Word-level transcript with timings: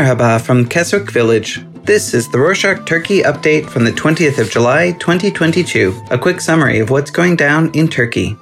Merhaba 0.00 0.40
from 0.40 0.66
Keswick 0.66 1.10
Village. 1.10 1.60
This 1.84 2.14
is 2.14 2.26
the 2.30 2.38
Rorshok 2.38 2.86
Turkey 2.86 3.20
update 3.20 3.68
from 3.68 3.84
the 3.84 3.92
20th 3.92 4.38
of 4.38 4.50
July, 4.50 4.92
2022. 4.92 6.06
A 6.10 6.18
quick 6.18 6.40
summary 6.40 6.78
of 6.78 6.88
what's 6.88 7.10
going 7.10 7.36
down 7.36 7.70
in 7.74 7.86
Turkey. 7.86 8.34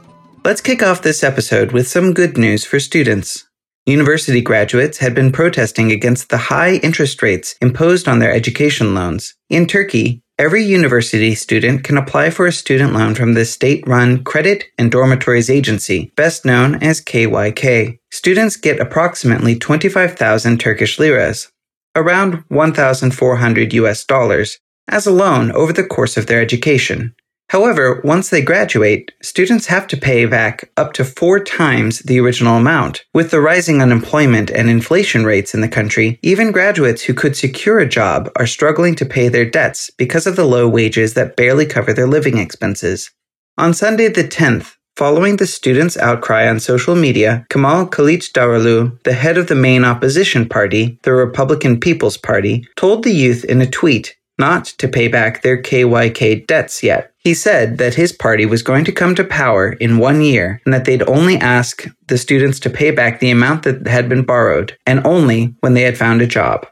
Let's 0.45 0.60
kick 0.60 0.84
off 0.84 1.02
this 1.02 1.24
episode 1.24 1.73
with 1.73 1.88
some 1.88 2.14
good 2.14 2.38
news 2.38 2.64
for 2.64 2.79
students. 2.79 3.45
University 3.86 4.41
graduates 4.41 4.98
had 4.98 5.16
been 5.16 5.32
protesting 5.32 5.91
against 5.91 6.29
the 6.29 6.36
high 6.36 6.74
interest 6.74 7.20
rates 7.23 7.56
imposed 7.61 8.06
on 8.06 8.20
their 8.20 8.32
education 8.32 8.95
loans. 8.95 9.34
In 9.50 9.66
Turkey, 9.66 10.22
every 10.38 10.62
university 10.62 11.34
student 11.34 11.82
can 11.82 11.96
apply 11.96 12.30
for 12.30 12.46
a 12.46 12.52
student 12.52 12.93
loan 12.93 13.16
from 13.16 13.34
the 13.34 13.45
state 13.45 13.83
run 13.84 14.22
Credit 14.22 14.62
and 14.78 14.92
Dormitories 14.92 15.50
Agency, 15.50 16.12
best 16.14 16.45
known 16.45 16.80
as 16.84 17.00
KYK. 17.00 17.98
Students 18.18 18.56
get 18.56 18.80
approximately 18.80 19.54
25,000 19.56 20.58
Turkish 20.58 20.98
liras, 20.98 21.52
around 21.95 22.42
1,400 22.48 23.72
US 23.74 24.04
dollars, 24.04 24.58
as 24.88 25.06
a 25.06 25.12
loan 25.12 25.52
over 25.52 25.72
the 25.72 25.86
course 25.86 26.16
of 26.16 26.27
their 26.27 26.42
education. 26.42 27.14
However, 27.50 28.00
once 28.02 28.28
they 28.28 28.42
graduate, 28.42 29.12
students 29.22 29.66
have 29.66 29.86
to 29.86 29.96
pay 29.96 30.24
back 30.27 30.68
up 30.77 30.94
to 30.94 31.04
four 31.04 31.38
times 31.38 32.00
the 32.00 32.18
original 32.18 32.56
amount. 32.56 33.04
With 33.14 33.30
the 33.30 33.41
rising 33.41 33.80
unemployment 33.80 34.50
and 34.50 34.69
inflation 34.69 35.24
rates 35.24 35.55
in 35.55 35.60
the 35.60 35.69
country, 35.69 36.19
even 36.20 36.50
graduates 36.50 37.05
who 37.05 37.14
could 37.14 37.36
secure 37.36 37.78
a 37.78 37.88
job 37.88 38.32
are 38.34 38.48
struggling 38.48 38.96
to 38.96 39.06
pay 39.06 39.28
their 39.28 39.48
debts 39.48 39.92
because 39.96 40.27
of 40.27 40.34
the 40.34 40.44
low 40.44 40.66
wages 40.66 41.14
that 41.14 41.36
barely 41.36 41.66
cover 41.66 41.92
their 41.92 42.08
living 42.08 42.38
expenses. 42.38 43.12
On 43.56 43.72
Sunday 43.72 44.08
the 44.08 44.24
10th, 44.24 44.74
Following 44.98 45.37
the 45.37 45.47
students' 45.47 45.97
outcry 45.97 46.48
on 46.48 46.59
social 46.59 46.97
media, 46.97 47.47
Kemal 47.50 47.86
Kılıçdaroğlu, 47.86 49.00
the 49.05 49.12
head 49.12 49.39
of 49.39 49.47
the 49.47 49.55
main 49.55 49.84
opposition 49.84 50.48
party, 50.48 50.98
the 51.05 51.12
Republican 51.12 51.78
People's 51.78 52.17
Party, 52.17 52.67
told 52.75 53.05
the 53.05 53.12
youth 53.12 53.45
in 53.45 53.61
a 53.61 53.70
tweet 53.70 54.17
not 54.41 54.64
to 54.78 54.89
pay 54.89 55.06
back 55.06 55.42
their 55.42 55.62
KYK 55.62 56.48
debts 56.48 56.83
yet. 56.83 57.12
He 57.19 57.33
said 57.33 57.78
that 57.78 57.95
his 57.95 58.11
party 58.11 58.45
was 58.45 58.64
going 58.64 58.84
to 58.87 58.92
come 58.92 59.14
to 59.14 59.22
power 59.22 59.75
in 59.75 59.98
one 59.98 60.20
year 60.20 60.61
and 60.64 60.75
that 60.75 60.84
they'd 60.84 61.09
only 61.09 61.37
ask 61.37 61.87
the 62.09 62.19
students 62.19 62.59
to 62.61 62.69
pay 62.69 62.91
back 62.91 63.20
the 63.20 63.31
amount 63.31 63.62
that 63.62 63.87
had 63.87 64.09
been 64.09 64.25
borrowed, 64.25 64.77
and 64.84 65.06
only 65.06 65.55
when 65.61 65.75
they 65.75 65.83
had 65.83 65.97
found 65.97 66.22
a 66.22 66.27
job. 66.27 66.67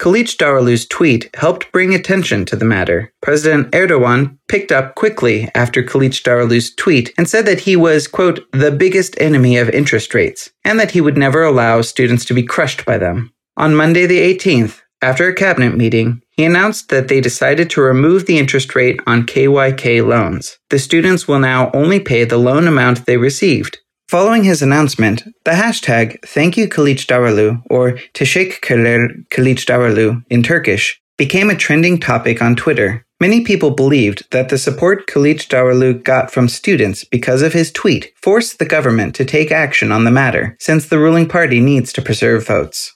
Kılıçdaroğlu's 0.00 0.86
tweet 0.86 1.28
helped 1.34 1.70
bring 1.72 1.94
attention 1.94 2.46
to 2.46 2.56
the 2.56 2.64
matter. 2.64 3.12
President 3.20 3.70
Erdogan 3.72 4.38
picked 4.48 4.72
up 4.72 4.94
quickly 4.94 5.46
after 5.54 5.82
Kılıçdaroğlu's 5.82 6.74
tweet 6.74 7.12
and 7.18 7.28
said 7.28 7.44
that 7.44 7.60
he 7.60 7.76
was, 7.76 8.08
quote, 8.08 8.40
the 8.52 8.70
biggest 8.70 9.20
enemy 9.20 9.58
of 9.58 9.68
interest 9.68 10.14
rates, 10.14 10.48
and 10.64 10.80
that 10.80 10.92
he 10.92 11.02
would 11.02 11.18
never 11.18 11.42
allow 11.42 11.82
students 11.82 12.24
to 12.24 12.32
be 12.32 12.42
crushed 12.42 12.86
by 12.86 12.96
them. 12.96 13.30
On 13.58 13.76
Monday 13.76 14.06
the 14.06 14.20
18th, 14.20 14.80
after 15.02 15.28
a 15.28 15.34
cabinet 15.34 15.76
meeting, 15.76 16.22
he 16.30 16.46
announced 16.46 16.88
that 16.88 17.08
they 17.08 17.20
decided 17.20 17.68
to 17.68 17.82
remove 17.82 18.24
the 18.24 18.38
interest 18.38 18.74
rate 18.74 19.00
on 19.06 19.26
KYK 19.26 20.06
loans. 20.06 20.56
The 20.70 20.78
students 20.78 21.28
will 21.28 21.40
now 21.40 21.70
only 21.74 22.00
pay 22.00 22.24
the 22.24 22.38
loan 22.38 22.66
amount 22.66 23.04
they 23.04 23.18
received. 23.18 23.78
Following 24.10 24.42
his 24.42 24.60
announcement, 24.60 25.22
the 25.44 25.54
hashtag 25.54 26.20
Thank 26.26 26.56
Kılıçdaroğlu 26.56 27.62
or 27.70 27.92
Teşekkürler 28.12 29.10
Kılıçdaroğlu 29.30 30.24
in 30.28 30.42
Turkish 30.42 31.00
became 31.16 31.48
a 31.48 31.56
trending 31.56 32.00
topic 32.00 32.42
on 32.42 32.56
Twitter. 32.56 33.04
Many 33.20 33.44
people 33.44 33.70
believed 33.70 34.24
that 34.32 34.48
the 34.48 34.58
support 34.58 35.06
Kılıçdaroğlu 35.06 36.02
got 36.02 36.32
from 36.32 36.48
students 36.48 37.04
because 37.04 37.40
of 37.40 37.54
his 37.54 37.72
tweet 37.72 38.12
forced 38.16 38.58
the 38.58 38.76
government 38.76 39.14
to 39.14 39.24
take 39.24 39.52
action 39.52 39.92
on 39.92 40.04
the 40.04 40.10
matter, 40.10 40.56
since 40.58 40.88
the 40.88 40.98
ruling 40.98 41.28
party 41.28 41.60
needs 41.60 41.92
to 41.92 42.02
preserve 42.02 42.44
votes. 42.44 42.90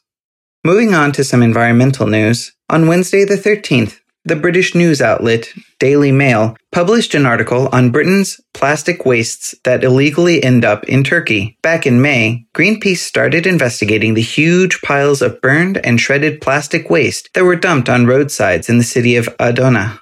Moving 0.64 0.94
on 0.94 1.12
to 1.12 1.22
some 1.22 1.44
environmental 1.44 2.08
news, 2.08 2.50
on 2.68 2.88
Wednesday 2.88 3.24
the 3.24 3.36
13th, 3.36 4.00
the 4.24 4.36
British 4.36 4.74
news 4.74 5.02
outlet 5.02 5.52
Daily 5.78 6.10
Mail 6.10 6.56
published 6.72 7.14
an 7.14 7.26
article 7.26 7.68
on 7.72 7.90
Britain's 7.90 8.40
plastic 8.54 9.04
wastes 9.04 9.54
that 9.64 9.84
illegally 9.84 10.42
end 10.42 10.64
up 10.64 10.84
in 10.84 11.04
Turkey. 11.04 11.58
Back 11.62 11.86
in 11.86 12.00
May, 12.00 12.46
Greenpeace 12.54 12.98
started 12.98 13.46
investigating 13.46 14.14
the 14.14 14.22
huge 14.22 14.80
piles 14.80 15.20
of 15.20 15.40
burned 15.42 15.78
and 15.84 16.00
shredded 16.00 16.40
plastic 16.40 16.88
waste 16.88 17.28
that 17.34 17.44
were 17.44 17.56
dumped 17.56 17.88
on 17.88 18.06
roadsides 18.06 18.68
in 18.68 18.78
the 18.78 18.84
city 18.84 19.16
of 19.16 19.28
Adana. 19.38 20.00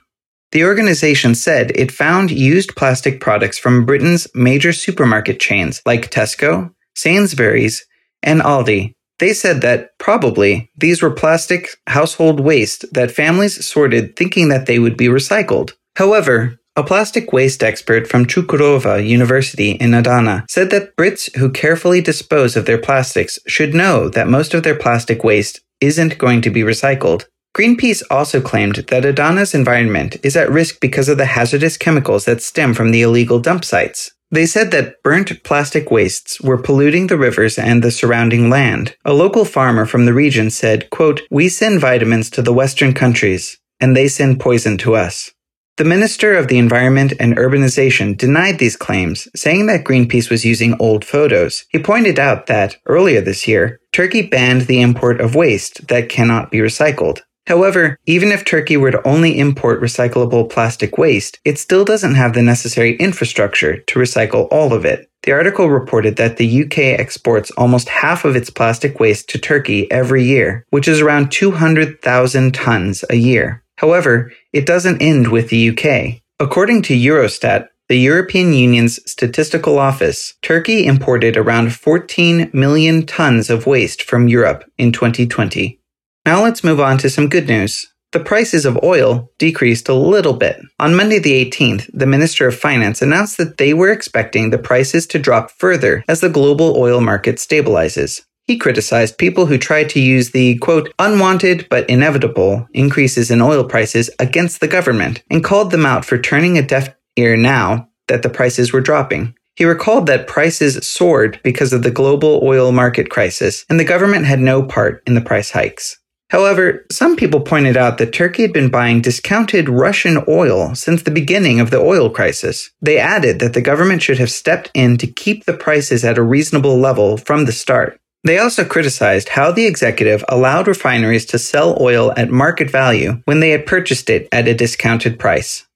The 0.53 0.65
organization 0.65 1.35
said 1.35 1.73
it 1.75 1.91
found 1.91 2.31
used 2.31 2.77
plastic 2.77 3.21
products 3.21 3.59
from 3.59 3.87
Britain's 3.87 4.29
major 4.35 4.73
supermarket 4.73 5.41
chains 5.41 5.83
like 5.85 6.11
Tesco, 6.11 6.73
Sainsbury's, 6.95 7.87
and 8.23 8.41
Aldi, 8.41 8.95
they 9.23 9.33
said 9.33 9.61
that 9.61 9.97
probably 9.99 10.69
these 10.77 11.01
were 11.01 11.21
plastic 11.23 11.69
household 11.87 12.41
waste 12.41 12.93
that 12.93 13.13
families 13.13 13.65
sorted 13.65 14.17
thinking 14.17 14.49
that 14.49 14.67
they 14.67 14.81
would 14.81 14.97
be 14.97 15.07
recycled. 15.07 15.75
However, 15.95 16.59
a 16.75 16.83
plastic 16.83 17.33
waste 17.33 17.63
expert 17.63 18.09
from 18.09 18.27
Çukurova 18.27 19.07
University 19.07 19.73
in 19.73 19.95
Adana 19.95 20.45
said 20.49 20.71
that 20.71 20.97
Brits 20.97 21.33
who 21.37 21.51
carefully 21.51 22.01
dispose 22.01 22.57
of 22.57 22.67
their 22.67 22.79
plastics 22.79 23.39
should 23.47 23.75
know 23.75 24.09
that 24.09 24.27
most 24.27 24.55
of 24.55 24.65
their 24.65 24.77
plastic 24.77 25.23
waste 25.23 25.61
isn't 25.81 26.19
going 26.19 26.41
to 26.43 26.51
be 26.51 26.63
recycled. 26.63 27.27
Greenpeace 27.57 28.03
also 28.11 28.41
claimed 28.41 28.77
that 28.89 29.05
Adana's 29.05 29.55
environment 29.55 30.17
is 30.25 30.37
at 30.37 30.51
risk 30.51 30.81
because 30.81 31.09
of 31.09 31.19
the 31.19 31.27
hazardous 31.27 31.77
chemicals 31.77 32.25
that 32.25 32.43
stem 32.43 32.75
from 32.75 32.91
the 32.91 33.03
illegal 33.03 33.39
dump 33.39 33.65
sites. 33.65 34.11
They 34.33 34.47
said 34.47 34.71
that 34.71 35.03
burnt 35.03 35.45
plastic 35.45 35.91
wastes 35.91 36.41
were 36.41 36.57
polluting 36.57 37.09
the 37.09 37.19
rivers 37.19 37.59
and 37.59 37.83
the 37.83 37.91
surrounding 37.91 38.49
land. 38.49 38.97
A 39.05 39.13
local 39.13 39.45
farmer 39.45 39.85
from 39.85 40.07
the 40.07 40.15
region 40.15 40.49
said, 40.49 40.89
quote, 40.89 41.21
We 41.31 41.51
send 41.51 41.81
vitamins 41.81 42.31
to 42.31 42.43
the 42.43 42.53
Western 42.53 42.95
countries, 42.95 43.59
and 43.79 43.95
they 43.95 44.09
send 44.09 44.41
poison 44.41 44.79
to 44.79 44.95
us. 44.95 45.33
The 45.77 45.85
Minister 45.85 46.35
of 46.35 46.49
the 46.49 46.57
Environment 46.59 47.13
and 47.21 47.37
Urbanization 47.37 48.17
denied 48.17 48.59
these 48.59 48.77
claims, 48.77 49.29
saying 49.37 49.67
that 49.67 49.85
Greenpeace 49.85 50.31
was 50.31 50.47
using 50.47 50.81
old 50.81 51.05
photos. 51.05 51.67
He 51.69 51.79
pointed 51.79 52.19
out 52.19 52.47
that, 52.47 52.77
earlier 52.87 53.21
this 53.21 53.47
year, 53.47 53.81
Turkey 53.93 54.23
banned 54.23 54.63
the 54.63 54.81
import 54.81 55.21
of 55.21 55.35
waste 55.35 55.89
that 55.89 56.09
cannot 56.09 56.51
be 56.51 56.59
recycled. 56.59 57.21
However, 57.47 57.99
even 58.07 58.31
if 58.31 58.45
Turkey 58.45 58.77
were 58.77 58.93
to 58.93 59.07
only 59.07 59.39
import 59.39 59.81
recyclable 59.81 60.49
plastic 60.49 60.97
waste, 60.97 61.41
it 61.45 61.59
still 61.59 61.85
doesn't 61.85 62.15
have 62.15 62.35
the 62.35 62.43
necessary 62.43 62.97
infrastructure 62.97 63.79
to 63.79 63.99
recycle 63.99 64.47
all 64.51 64.73
of 64.73 64.85
it. 64.85 65.11
The 65.25 65.33
article 65.33 65.69
reported 65.69 66.17
that 66.17 66.37
the 66.37 66.65
UK 66.65 66.79
exports 66.79 67.51
almost 67.53 67.89
half 67.89 68.25
of 68.25 68.37
its 68.37 68.51
plastic 68.51 69.01
waste 69.01 69.29
to 69.31 69.39
Turkey 69.39 69.91
every 69.91 70.25
year, 70.25 70.67
which 70.71 70.89
is 70.89 71.01
around 71.01 71.31
200,000 71.31 72.55
tons 72.55 73.05
a 73.11 73.17
year. 73.17 73.63
However, 73.77 74.33
it 74.53 74.67
doesn't 74.67 75.03
end 75.03 75.29
with 75.29 75.49
the 75.49 75.71
UK. 75.71 76.23
According 76.39 76.83
to 76.83 76.95
Eurostat, 76.95 77.69
the 77.89 77.99
European 77.99 78.53
Union's 78.53 78.99
statistical 79.11 79.79
office, 79.79 80.35
Turkey 80.43 80.87
imported 80.87 81.37
around 81.37 81.75
14 81.75 82.51
million 82.53 83.05
tons 83.05 83.51
of 83.51 83.67
waste 83.67 84.03
from 84.03 84.29
Europe 84.29 84.65
in 84.79 84.93
2020. 84.93 85.79
Now 86.25 86.45
let's 86.45 86.63
move 86.63 86.79
on 86.79 86.99
to 86.99 87.11
some 87.11 87.29
good 87.29 87.49
news. 87.49 87.93
The 88.13 88.21
prices 88.21 88.65
of 88.65 88.79
oil 88.85 89.33
decreased 89.39 89.89
a 89.89 89.95
little 89.95 90.35
bit. 90.35 90.61
On 90.79 90.95
Monday 90.95 91.19
the 91.19 91.45
18th, 91.45 91.91
the 91.93 92.07
Minister 92.07 92.47
of 92.47 92.57
Finance 92.57 93.03
announced 93.03 93.39
that 93.39 93.57
they 93.57 93.75
were 93.75 93.91
expecting 93.91 94.51
the 94.51 94.59
prices 94.59 95.07
to 95.09 95.19
drop 95.19 95.51
further 95.51 96.05
as 96.07 96.21
the 96.21 96.29
global 96.29 96.77
oil 96.77 97.01
market 97.01 97.37
stabilizes. 97.37 98.21
He 98.45 98.57
criticized 98.57 99.19
people 99.19 99.47
who 99.47 99.59
tried 99.59 99.89
to 99.91 100.01
use 100.01 100.31
the, 100.31 100.59
quote, 100.59 100.93
unwanted 101.01 101.67
but 101.69 101.91
inevitable 101.91 102.69
increases 102.73 103.31
in 103.31 103.41
oil 103.41 103.65
prices 103.65 104.09
against 104.21 104.61
the 104.61 104.69
government 104.69 105.25
and 105.29 105.43
called 105.43 105.73
them 105.73 105.87
out 105.87 106.05
for 106.05 106.19
turning 106.19 106.57
a 106.57 106.63
deaf 106.63 106.95
ear 107.17 107.37
now 107.37 107.89
that 108.07 108.23
the 108.23 108.31
prices 108.31 108.73
were 108.73 108.81
dropping. 108.81 109.35
He 109.57 109.65
recalled 109.65 110.07
that 110.07 110.29
prices 110.29 110.87
soared 110.87 111.41
because 111.43 111.73
of 111.73 111.83
the 111.83 111.91
global 111.91 112.41
oil 112.45 112.71
market 112.71 113.11
crisis 113.11 113.65
and 113.69 113.81
the 113.81 113.85
government 113.85 114.27
had 114.27 114.41
no 114.41 114.63
part 114.63 115.03
in 115.07 115.15
the 115.15 115.21
price 115.21 115.51
hikes. 115.51 115.99
However, 116.33 116.87
some 116.91 117.15
people 117.15 117.41
pointed 117.41 117.77
out 117.77 117.99
that 117.99 118.15
Turkey 118.15 118.41
had 118.41 118.55
been 118.55 118.71
buying 118.71 119.03
discounted 119.03 119.69
Russian 119.69 120.25
oil 120.27 120.75
since 120.75 121.03
the 121.03 121.11
beginning 121.11 121.61
of 121.61 121.71
the 121.71 121.79
oil 121.79 122.09
crisis. 122.09 122.71
They 122.81 122.97
added 122.97 123.39
that 123.41 123.53
the 123.53 123.61
government 123.61 124.01
should 124.01 124.17
have 124.17 124.31
stepped 124.31 124.71
in 124.73 124.97
to 124.97 125.07
keep 125.07 125.45
the 125.45 125.53
prices 125.53 126.07
at 126.07 126.17
a 126.17 126.23
reasonable 126.23 126.79
level 126.79 127.19
from 127.19 127.45
the 127.45 127.53
start. 127.53 128.01
They 128.25 128.39
also 128.39 128.65
criticized 128.65 129.29
how 129.29 129.53
the 129.53 129.67
executive 129.67 130.25
allowed 130.27 130.69
refineries 130.69 131.27
to 131.27 131.39
sell 131.39 131.77
oil 131.79 132.15
at 132.17 132.31
market 132.31 132.71
value 132.71 133.21
when 133.27 133.41
they 133.41 133.51
had 133.51 133.67
purchased 133.67 134.09
it 134.09 134.27
at 134.33 134.49
a 134.49 134.55
discounted 134.55 135.19
price. 135.19 135.67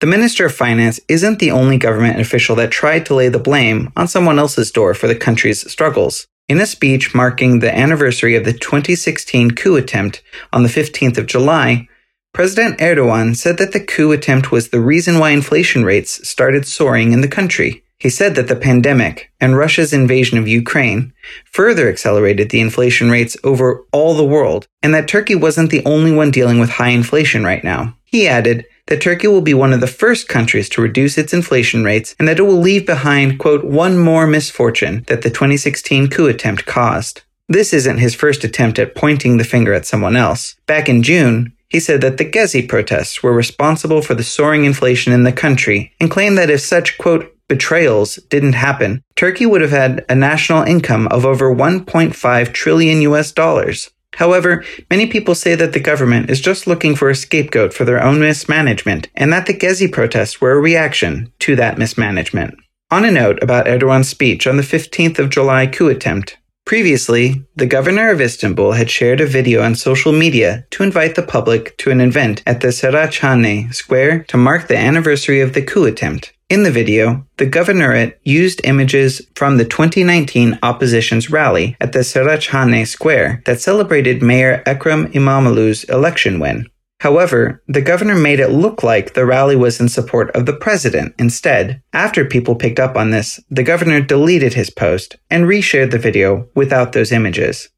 The 0.00 0.06
Minister 0.06 0.46
of 0.46 0.54
Finance 0.54 0.98
isn't 1.08 1.40
the 1.40 1.50
only 1.50 1.76
government 1.76 2.20
official 2.20 2.56
that 2.56 2.70
tried 2.70 3.04
to 3.04 3.14
lay 3.14 3.28
the 3.28 3.38
blame 3.38 3.92
on 3.94 4.08
someone 4.08 4.38
else's 4.38 4.70
door 4.70 4.94
for 4.94 5.08
the 5.08 5.14
country's 5.14 5.70
struggles. 5.70 6.26
In 6.48 6.60
a 6.60 6.66
speech 6.66 7.12
marking 7.12 7.58
the 7.58 7.76
anniversary 7.76 8.36
of 8.36 8.44
the 8.44 8.52
2016 8.52 9.50
coup 9.52 9.74
attempt 9.74 10.22
on 10.52 10.62
the 10.62 10.68
15th 10.68 11.18
of 11.18 11.26
July, 11.26 11.88
President 12.32 12.78
Erdogan 12.78 13.34
said 13.34 13.58
that 13.58 13.72
the 13.72 13.80
coup 13.80 14.12
attempt 14.12 14.52
was 14.52 14.68
the 14.68 14.78
reason 14.78 15.18
why 15.18 15.30
inflation 15.30 15.84
rates 15.84 16.28
started 16.28 16.64
soaring 16.64 17.10
in 17.10 17.20
the 17.20 17.26
country. 17.26 17.82
He 17.98 18.10
said 18.10 18.36
that 18.36 18.46
the 18.46 18.54
pandemic 18.54 19.32
and 19.40 19.56
Russia's 19.56 19.92
invasion 19.92 20.38
of 20.38 20.46
Ukraine 20.46 21.12
further 21.46 21.88
accelerated 21.88 22.50
the 22.50 22.60
inflation 22.60 23.10
rates 23.10 23.36
over 23.42 23.84
all 23.90 24.14
the 24.14 24.24
world, 24.24 24.68
and 24.84 24.94
that 24.94 25.08
Turkey 25.08 25.34
wasn't 25.34 25.70
the 25.70 25.84
only 25.84 26.14
one 26.14 26.30
dealing 26.30 26.60
with 26.60 26.70
high 26.70 26.90
inflation 26.90 27.42
right 27.42 27.64
now. 27.64 27.96
He 28.04 28.28
added 28.28 28.66
that 28.86 29.00
Turkey 29.00 29.26
will 29.26 29.40
be 29.40 29.54
one 29.54 29.72
of 29.72 29.80
the 29.80 29.86
first 29.86 30.28
countries 30.28 30.68
to 30.70 30.80
reduce 30.80 31.18
its 31.18 31.32
inflation 31.32 31.84
rates 31.84 32.14
and 32.18 32.28
that 32.28 32.38
it 32.38 32.42
will 32.42 32.60
leave 32.60 32.86
behind, 32.86 33.38
quote, 33.38 33.64
one 33.64 33.98
more 33.98 34.26
misfortune 34.26 35.04
that 35.08 35.22
the 35.22 35.30
2016 35.30 36.08
coup 36.08 36.26
attempt 36.26 36.66
caused. 36.66 37.22
This 37.48 37.72
isn't 37.72 37.98
his 37.98 38.14
first 38.14 38.42
attempt 38.42 38.78
at 38.78 38.94
pointing 38.94 39.36
the 39.36 39.44
finger 39.44 39.72
at 39.72 39.86
someone 39.86 40.16
else. 40.16 40.56
Back 40.66 40.88
in 40.88 41.02
June, 41.02 41.52
he 41.68 41.80
said 41.80 42.00
that 42.00 42.16
the 42.16 42.24
Gezi 42.28 42.68
protests 42.68 43.22
were 43.22 43.32
responsible 43.32 44.02
for 44.02 44.14
the 44.14 44.24
soaring 44.24 44.64
inflation 44.64 45.12
in 45.12 45.24
the 45.24 45.32
country 45.32 45.92
and 46.00 46.10
claimed 46.10 46.38
that 46.38 46.50
if 46.50 46.60
such, 46.60 46.98
quote, 46.98 47.32
betrayals 47.48 48.16
didn't 48.28 48.54
happen, 48.54 49.02
Turkey 49.14 49.46
would 49.46 49.60
have 49.60 49.70
had 49.70 50.04
a 50.08 50.14
national 50.14 50.62
income 50.62 51.06
of 51.08 51.24
over 51.24 51.54
1.5 51.54 52.52
trillion 52.52 53.02
US 53.02 53.32
dollars. 53.32 53.90
However, 54.16 54.64
many 54.90 55.06
people 55.06 55.34
say 55.34 55.54
that 55.56 55.74
the 55.74 55.80
government 55.80 56.30
is 56.30 56.40
just 56.40 56.66
looking 56.66 56.96
for 56.96 57.10
a 57.10 57.14
scapegoat 57.14 57.74
for 57.74 57.84
their 57.84 58.02
own 58.02 58.18
mismanagement, 58.18 59.08
and 59.14 59.30
that 59.32 59.44
the 59.44 59.52
Gezi 59.52 59.92
protests 59.92 60.40
were 60.40 60.52
a 60.52 60.60
reaction 60.60 61.30
to 61.40 61.54
that 61.56 61.76
mismanagement. 61.76 62.54
On 62.90 63.04
a 63.04 63.10
note 63.10 63.42
about 63.42 63.66
Erdogan's 63.66 64.08
speech 64.08 64.46
on 64.46 64.56
the 64.56 64.62
15th 64.62 65.18
of 65.18 65.28
July 65.28 65.66
coup 65.66 65.88
attempt, 65.88 66.38
Previously, 66.66 67.44
the 67.54 67.64
governor 67.64 68.10
of 68.10 68.20
Istanbul 68.20 68.72
had 68.72 68.90
shared 68.90 69.20
a 69.20 69.26
video 69.26 69.62
on 69.62 69.76
social 69.76 70.10
media 70.10 70.66
to 70.70 70.82
invite 70.82 71.14
the 71.14 71.22
public 71.22 71.76
to 71.78 71.92
an 71.92 72.00
event 72.00 72.42
at 72.44 72.60
the 72.60 72.68
Saraçhane 72.68 73.72
Square 73.72 74.24
to 74.24 74.36
mark 74.36 74.66
the 74.66 74.76
anniversary 74.76 75.40
of 75.40 75.52
the 75.52 75.62
coup 75.62 75.84
attempt. 75.84 76.32
In 76.50 76.64
the 76.64 76.72
video, 76.72 77.24
the 77.36 77.46
governorate 77.46 78.14
used 78.24 78.60
images 78.64 79.22
from 79.36 79.58
the 79.58 79.64
2019 79.64 80.58
opposition's 80.60 81.30
rally 81.30 81.76
at 81.80 81.92
the 81.92 82.00
Saraçhane 82.00 82.84
Square 82.84 83.42
that 83.44 83.60
celebrated 83.60 84.20
Mayor 84.20 84.64
Ekrem 84.66 85.12
İmamoğlu's 85.12 85.84
election 85.84 86.40
win. 86.40 86.66
However, 87.00 87.62
the 87.68 87.82
governor 87.82 88.14
made 88.14 88.40
it 88.40 88.48
look 88.48 88.82
like 88.82 89.12
the 89.12 89.26
rally 89.26 89.54
was 89.54 89.80
in 89.80 89.88
support 89.88 90.30
of 90.34 90.46
the 90.46 90.56
president 90.56 91.14
instead. 91.18 91.82
After 91.92 92.24
people 92.24 92.54
picked 92.54 92.80
up 92.80 92.96
on 92.96 93.10
this, 93.10 93.38
the 93.50 93.62
governor 93.62 94.00
deleted 94.00 94.54
his 94.54 94.70
post 94.70 95.16
and 95.30 95.44
reshared 95.44 95.90
the 95.90 95.98
video 95.98 96.48
without 96.54 96.92
those 96.92 97.12
images. 97.12 97.68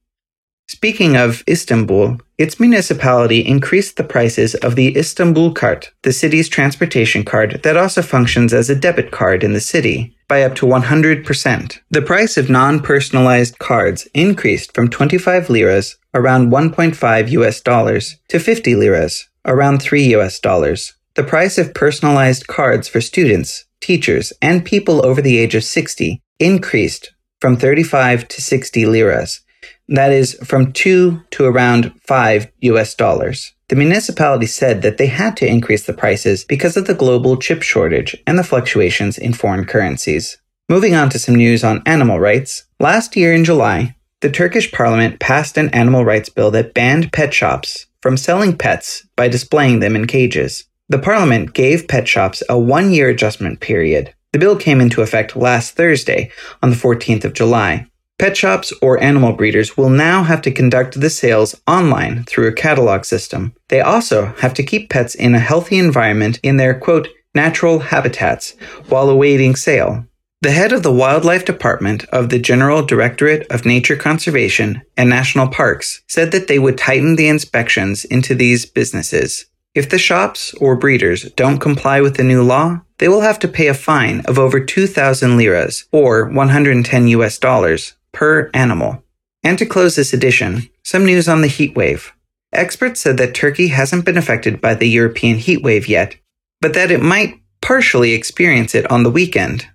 Speaking 0.71 1.17
of 1.17 1.43
Istanbul, 1.49 2.21
its 2.37 2.61
municipality 2.61 3.41
increased 3.41 3.97
the 3.97 4.05
prices 4.05 4.55
of 4.55 4.77
the 4.77 4.95
Istanbul 4.99 5.55
Kart, 5.55 5.89
the 6.03 6.13
city's 6.13 6.47
transportation 6.47 7.25
card 7.25 7.63
that 7.63 7.79
also 7.79 8.03
functions 8.03 8.53
as 8.53 8.69
a 8.69 8.77
debit 8.77 9.11
card 9.11 9.43
in 9.43 9.55
the 9.55 9.63
city, 9.63 10.15
by 10.29 10.43
up 10.43 10.55
to 10.57 10.67
100%. 10.67 11.79
The 11.91 12.03
price 12.03 12.37
of 12.37 12.51
non-personalized 12.51 13.59
cards 13.59 14.09
increased 14.13 14.75
from 14.75 14.91
25 14.91 15.49
liras, 15.49 15.97
around 16.13 16.53
1.5 16.53 17.31
US 17.31 17.63
dollars, 17.63 18.17
to 18.29 18.39
50 18.39 18.75
liras, 18.75 19.27
around 19.47 19.81
3 19.81 20.15
US 20.17 20.39
dollars. 20.39 20.93
The 21.15 21.25
price 21.25 21.57
of 21.57 21.73
personalized 21.73 22.47
cards 22.47 22.89
for 22.89 23.01
students, 23.01 23.65
teachers, 23.81 24.35
and 24.43 24.67
people 24.67 25.05
over 25.05 25.23
the 25.23 25.39
age 25.39 25.55
of 25.55 25.65
60 25.65 26.21
increased 26.39 27.15
from 27.41 27.57
35 27.57 28.29
to 28.29 28.43
60 28.43 28.85
liras 28.85 29.41
that 29.89 30.13
is 30.13 30.35
from 30.45 30.73
2 30.73 31.23
to 31.31 31.45
around 31.45 31.93
5 32.07 32.47
US 32.61 32.95
dollars. 32.95 33.53
The 33.69 33.77
municipality 33.77 34.47
said 34.47 34.83
that 34.83 34.97
they 34.97 35.07
had 35.07 35.37
to 35.39 35.47
increase 35.47 35.85
the 35.85 35.93
prices 35.93 36.45
because 36.45 36.77
of 36.77 36.87
the 36.87 36.95
global 36.95 37.37
chip 37.37 37.63
shortage 37.63 38.17
and 38.27 38.39
the 38.39 38.45
fluctuations 38.45 39.19
in 39.19 39.35
foreign 39.35 39.67
currencies. 39.67 40.39
Moving 40.71 40.95
on 40.95 41.11
to 41.11 41.19
some 41.19 41.35
news 41.35 41.65
on 41.65 41.83
animal 41.85 42.19
rights. 42.19 42.65
Last 42.81 43.17
year 43.17 43.33
in 43.33 43.45
July, 43.45 43.97
the 44.21 44.31
Turkish 44.31 44.73
parliament 44.73 45.21
passed 45.21 45.57
an 45.57 45.69
animal 45.71 46.05
rights 46.05 46.29
bill 46.29 46.51
that 46.53 46.75
banned 46.75 47.13
pet 47.13 47.33
shops 47.33 47.87
from 48.03 48.17
selling 48.17 48.57
pets 48.57 49.07
by 49.17 49.29
displaying 49.29 49.81
them 49.81 49.97
in 49.97 50.07
cages. 50.07 50.65
The 50.89 50.99
parliament 50.99 51.53
gave 51.53 51.89
pet 51.89 52.09
shops 52.09 52.43
a 52.49 52.59
one 52.59 52.91
year 52.91 53.09
adjustment 53.09 53.61
period. 53.61 54.15
The 54.33 54.39
bill 54.39 54.57
came 54.57 54.81
into 54.81 55.03
effect 55.03 55.37
last 55.37 55.75
Thursday, 55.75 56.31
on 56.63 56.71
the 56.71 56.77
14th 56.77 57.25
of 57.25 57.35
July. 57.35 57.87
Pet 58.19 58.37
shops 58.37 58.73
or 58.83 59.01
animal 59.01 59.33
breeders 59.33 59.77
will 59.77 59.91
now 59.91 60.25
have 60.25 60.43
to 60.43 60.51
conduct 60.51 61.01
the 61.01 61.09
sales 61.09 61.55
online 61.69 62.25
through 62.25 62.49
a 62.49 62.53
catalog 62.53 63.05
system. 63.05 63.55
They 63.69 63.81
also 63.81 64.35
have 64.39 64.55
to 64.55 64.65
keep 64.65 64.91
pets 64.91 65.15
in 65.15 65.37
a 65.37 65.39
healthy 65.39 65.79
environment 65.79 66.41
in 66.43 66.57
their 66.57 66.75
quote, 66.75 67.07
natural 67.33 67.79
habitats 67.79 68.57
while 68.89 69.09
awaiting 69.09 69.55
sale. 69.55 70.05
The 70.43 70.51
head 70.51 70.73
of 70.73 70.83
the 70.83 70.93
Wildlife 70.93 71.45
Department 71.45 72.05
of 72.07 72.29
the 72.29 72.41
General 72.41 72.83
Directorate 72.83 73.47
of 73.53 73.65
Nature 73.65 73.97
Conservation 73.97 74.83
and 74.97 75.09
National 75.09 75.47
Parks 75.47 76.03
said 76.09 76.33
that 76.33 76.49
they 76.49 76.59
would 76.59 76.77
tighten 76.77 77.15
the 77.15 77.29
inspections 77.29 78.05
into 78.05 78.35
these 78.35 78.67
businesses. 78.67 79.47
If 79.77 79.91
the 79.91 79.99
shops 79.99 80.55
or 80.55 80.75
breeders 80.75 81.31
don't 81.33 81.61
comply 81.61 82.01
with 82.01 82.17
the 82.17 82.25
new 82.25 82.43
law, 82.43 82.81
they 82.99 83.07
will 83.07 83.21
have 83.21 83.39
to 83.41 83.49
pay 83.49 83.69
a 83.69 83.75
fine 83.75 84.23
of 84.27 84.41
over 84.41 84.59
2,000 84.59 85.37
liras 85.37 85.87
or 85.93 86.29
110 86.29 87.09
US 87.09 87.39
dollars 87.39 87.95
per 88.13 88.51
animal. 88.55 89.03
And 89.43 89.59
to 89.59 89.67
close 89.67 89.97
this 89.97 90.13
edition, 90.13 90.69
some 90.83 91.05
news 91.05 91.29
on 91.29 91.41
the 91.41 91.49
heat 91.49 91.77
wave. 91.77 92.13
Experts 92.53 93.01
said 93.01 93.19
that 93.19 93.35
Turkey 93.35 93.69
hasn't 93.69 94.05
been 94.05 94.17
affected 94.17 94.61
by 94.61 94.75
the 94.75 94.89
European 94.89 95.39
heat 95.39 95.63
wave 95.63 95.87
yet, 95.87 96.17
but 96.61 96.75
that 96.75 96.91
it 96.91 97.03
might 97.03 97.41
partially 97.61 98.13
experience 98.13 98.75
it 98.75 98.91
on 98.91 99.03
the 99.03 99.11
weekend. 99.11 99.67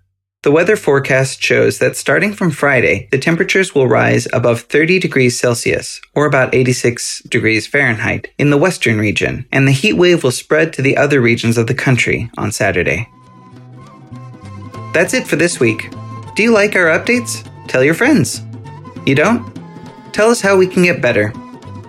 The 0.42 0.52
weather 0.52 0.76
forecast 0.76 1.42
shows 1.42 1.80
that 1.80 1.96
starting 1.96 2.34
from 2.34 2.52
Friday, 2.52 3.08
the 3.12 3.18
temperatures 3.18 3.74
will 3.74 3.88
rise 3.88 4.28
above 4.34 4.62
30 4.62 5.00
degrees 5.00 5.40
Celsius, 5.40 6.02
or 6.16 6.26
about 6.26 6.54
86 6.54 7.22
degrees 7.30 7.66
Fahrenheit, 7.66 8.28
in 8.38 8.50
the 8.50 8.58
western 8.58 9.00
region, 9.00 9.46
and 9.54 9.66
the 9.66 9.72
heat 9.72 9.94
wave 9.94 10.22
will 10.22 10.32
spread 10.32 10.74
to 10.74 10.82
the 10.82 10.98
other 10.98 11.22
regions 11.22 11.58
of 11.58 11.68
the 11.68 11.74
country 11.74 12.30
on 12.38 12.52
Saturday. 12.52 13.08
That's 14.94 15.14
it 15.14 15.26
for 15.26 15.38
this 15.38 15.62
week. 15.62 15.90
Do 16.36 16.44
you 16.44 16.52
like 16.52 16.76
our 16.76 16.88
updates? 16.88 17.48
Tell 17.68 17.84
your 17.84 17.94
friends. 17.94 18.42
You 19.06 19.16
don't? 19.16 19.54
Tell 20.14 20.30
us 20.30 20.42
how 20.42 20.58
we 20.58 20.68
can 20.68 20.84
get 20.84 21.02
better. 21.02 21.34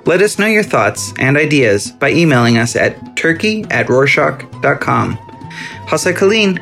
Let 0.07 0.21
us 0.23 0.39
know 0.39 0.47
your 0.47 0.63
thoughts 0.63 1.13
and 1.19 1.37
ideas 1.37 1.91
by 1.91 2.13
emailing 2.13 2.59
us 2.59 2.77
at 2.77 3.17
turkey 3.17 3.65
at 3.71 3.87
rorshok.com. 3.87 5.17
Hasa 5.87 6.13
Kalin. 6.13 6.59